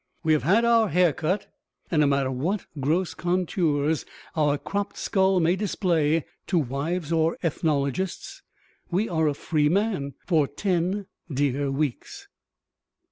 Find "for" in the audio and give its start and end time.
10.25-10.47